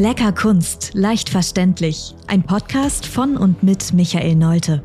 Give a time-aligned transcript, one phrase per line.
[0.00, 2.14] Lecker Kunst, leicht verständlich.
[2.26, 4.82] Ein Podcast von und mit Michael Neute.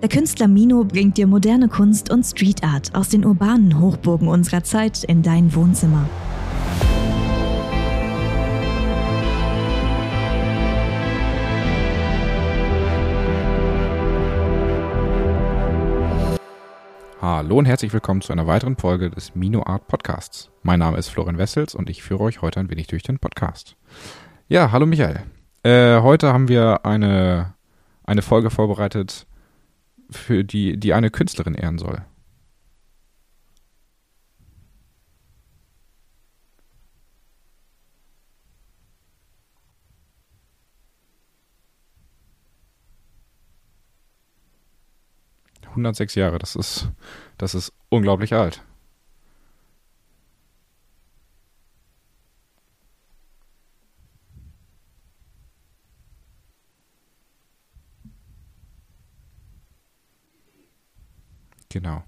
[0.00, 4.62] Der Künstler Mino bringt dir moderne Kunst und Street Art aus den urbanen Hochburgen unserer
[4.62, 6.08] Zeit in dein Wohnzimmer.
[17.20, 20.52] Hallo und herzlich willkommen zu einer weiteren Folge des Mino Art Podcasts.
[20.62, 23.76] Mein Name ist Florian Wessels und ich führe euch heute ein wenig durch den Podcast.
[24.50, 25.24] Ja, hallo Michael.
[25.62, 27.54] Äh, heute haben wir eine,
[28.04, 29.26] eine Folge vorbereitet,
[30.10, 32.02] für die, die eine Künstlerin ehren soll.
[45.74, 46.90] Hundertsechs Jahre, das ist,
[47.36, 48.62] das ist unglaublich alt.
[61.70, 62.02] Genau.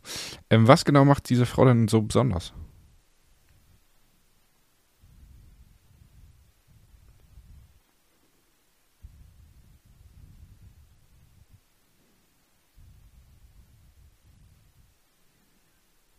[0.48, 2.52] Ähm, was genau macht diese Frau denn so besonders?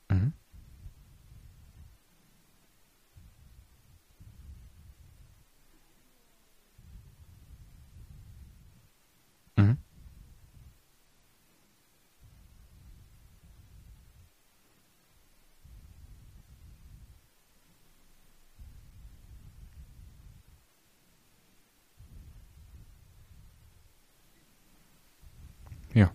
[0.10, 0.32] Mhm.
[9.58, 9.78] Mhm.
[25.94, 26.12] Ja.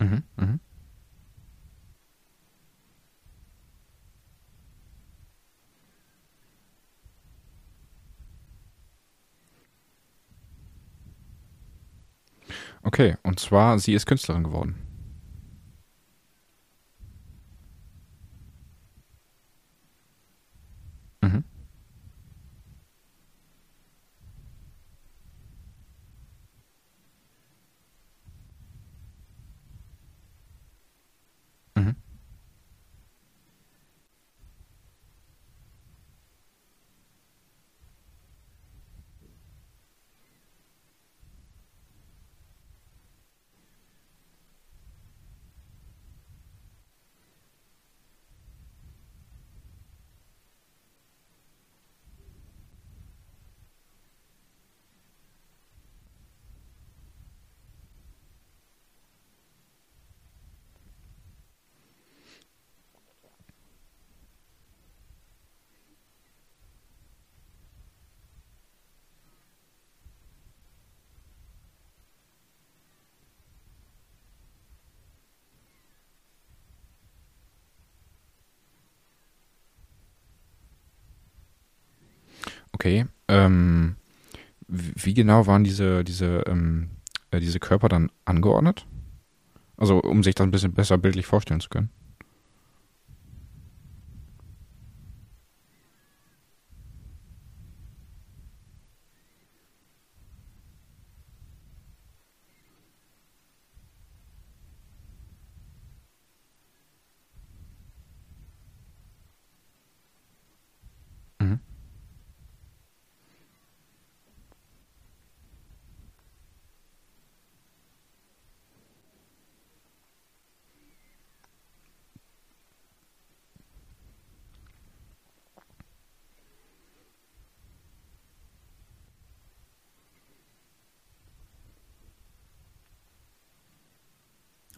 [0.00, 0.22] Mhm.
[0.36, 0.60] Mhm.
[12.86, 14.76] Okay, und zwar, sie ist Künstlerin geworden.
[21.22, 21.44] Mhm.
[31.76, 31.94] Mhm.
[82.84, 83.06] Okay.
[83.28, 83.96] Ähm,
[84.68, 86.90] wie genau waren diese, diese, ähm,
[87.30, 88.86] äh, diese Körper dann angeordnet?
[89.78, 91.88] Also, um sich das ein bisschen besser bildlich vorstellen zu können.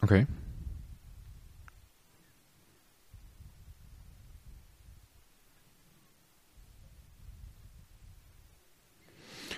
[0.07, 0.25] Okay.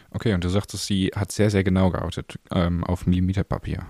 [0.09, 3.85] Okay, und du sagtest, sie hat sehr, sehr genau geoutet ähm, auf Millimeterpapier.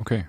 [0.00, 0.26] Okay.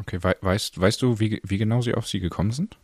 [0.00, 2.78] Okay, wei weißt, weißt du, wie, wie genau sie auf sie gekommen sind?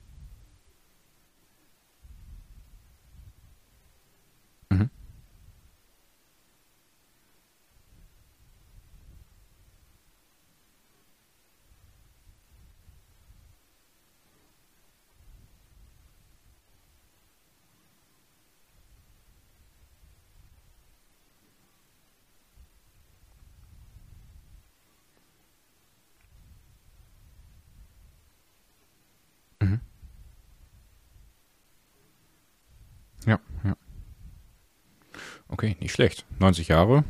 [35.58, 36.24] Okay, nicht schlecht.
[36.38, 37.02] 90 Jahre.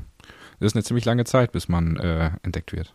[0.58, 2.94] Das ist eine ziemlich lange Zeit, bis man äh, entdeckt wird.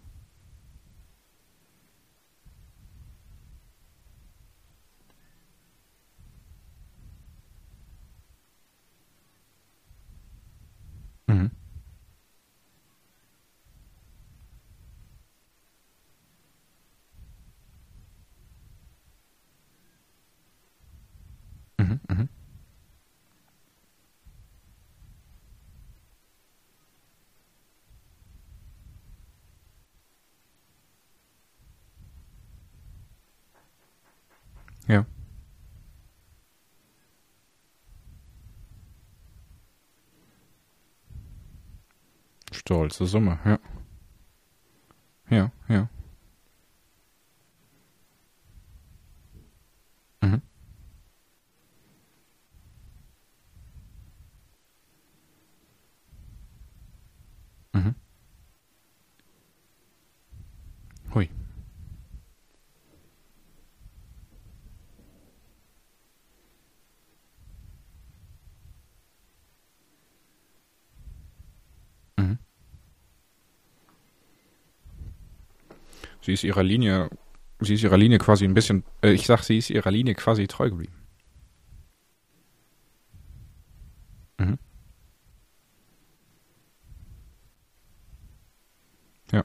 [11.27, 11.50] Mhm.
[21.79, 22.00] Mhm.
[22.09, 22.32] Mhm.
[34.88, 35.06] Ja.
[42.51, 43.59] Stolze Summe, ja.
[45.30, 45.89] Ja, ja.
[76.24, 77.10] Sie ist ihrer Linie,
[77.60, 80.48] sie ist ihrer Linie quasi ein bisschen, äh, ich sag, sie ist ihrer Linie quasi
[80.48, 80.94] treu geblieben.
[84.39, 84.58] Mhm.
[89.34, 89.44] Ja.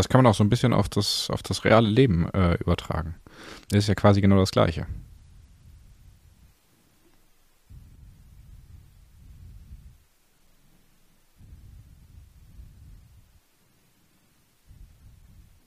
[0.00, 3.16] Das kann man auch so ein bisschen auf das, auf das reale Leben äh, übertragen.
[3.68, 4.86] Das ist ja quasi genau das Gleiche.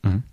[0.03, 0.23] Mhm.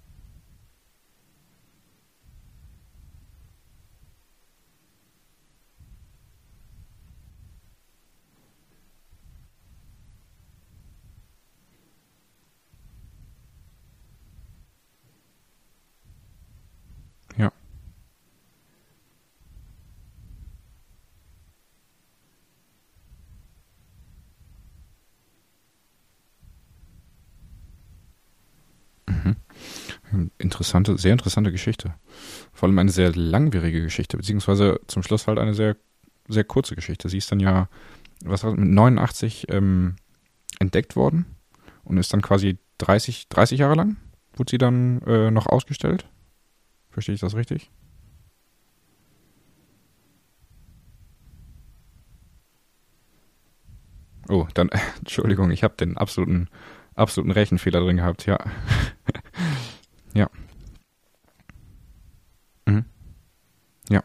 [17.36, 17.52] Ja.
[29.08, 29.36] Mhm.
[30.60, 31.94] Interessante, sehr interessante Geschichte.
[32.52, 35.74] Vor allem eine sehr langwierige Geschichte, beziehungsweise zum Schluss halt eine sehr,
[36.28, 37.08] sehr kurze Geschichte.
[37.08, 37.70] Sie ist dann ja,
[38.26, 39.96] was mit 89 ähm,
[40.58, 41.24] entdeckt worden
[41.82, 43.96] und ist dann quasi 30, 30 Jahre lang,
[44.34, 46.04] wurde sie dann äh, noch ausgestellt.
[46.90, 47.70] Verstehe ich das richtig?
[54.28, 56.48] Oh, dann, Entschuldigung, ich habe den absoluten,
[56.96, 58.38] absoluten Rechenfehler drin gehabt, ja.
[60.14, 60.28] ja.
[62.70, 62.84] Mhm.
[63.90, 64.02] Ja.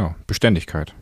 [0.00, 0.94] Genau, Beständigkeit.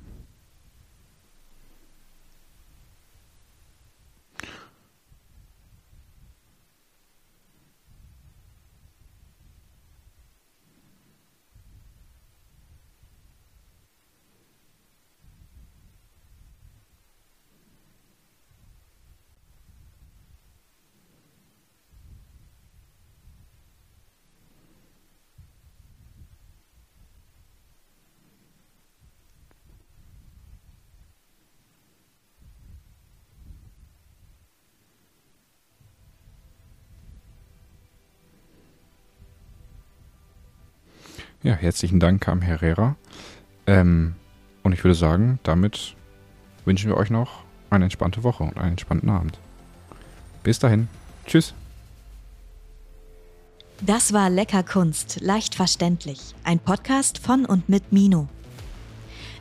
[41.42, 42.96] Ja, herzlichen Dank am Herrera.
[43.66, 44.14] Ähm,
[44.64, 45.94] und ich würde sagen, damit
[46.64, 49.38] wünschen wir euch noch eine entspannte Woche und einen entspannten Abend.
[50.42, 50.88] Bis dahin.
[51.26, 51.54] Tschüss.
[53.80, 56.34] Das war Lecker Kunst, leicht verständlich.
[56.42, 58.28] Ein Podcast von und mit Mino.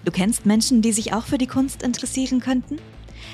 [0.06, 2.78] Du kennst Menschen, die sich auch für die Kunst interessieren könnten?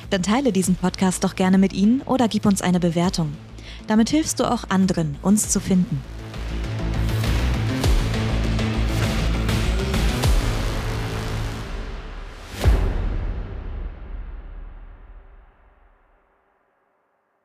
[0.10, 3.34] Dann teile diesen Podcast doch gerne mit ihnen oder gib uns eine Bewertung.
[3.88, 6.01] Damit hilfst du auch anderen, uns zu finden.